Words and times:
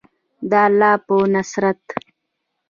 د 0.49 0.51
الله 0.65 0.93
په 1.05 1.15
نصرت. 1.33 1.81